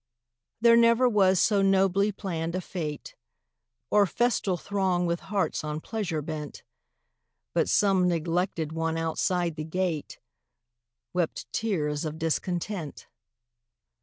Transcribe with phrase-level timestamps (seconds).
[0.61, 3.13] There never was so nobly planned a fête,
[3.91, 6.63] Or festal throng with hearts on pleasure bent,
[7.53, 10.17] But some neglected one outside the gate
[11.13, 13.05] Wept tears of discontent.